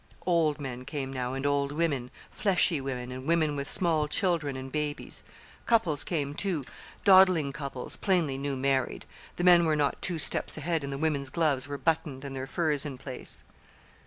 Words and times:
Old 0.25 0.59
men 0.59 0.83
came 0.83 1.13
now, 1.13 1.35
and 1.35 1.45
old 1.45 1.71
women; 1.71 2.09
fleshy 2.31 2.81
women, 2.81 3.11
and 3.11 3.27
women 3.27 3.55
with 3.55 3.69
small 3.69 4.07
children 4.07 4.55
and 4.57 4.71
babies. 4.71 5.23
Couples 5.67 6.03
came, 6.03 6.33
too 6.33 6.65
dawdling 7.03 7.53
couples, 7.53 7.97
plainly 7.97 8.35
newly 8.35 8.57
married: 8.61 9.05
the 9.35 9.43
men 9.43 9.63
were 9.63 9.75
not 9.75 10.01
two 10.01 10.17
steps 10.17 10.57
ahead, 10.57 10.83
and 10.83 10.91
the 10.91 10.97
women's 10.97 11.29
gloves 11.29 11.67
were 11.67 11.77
buttoned 11.77 12.25
and 12.25 12.33
their 12.35 12.47
furs 12.47 12.83
in 12.83 12.97
place. 12.97 13.43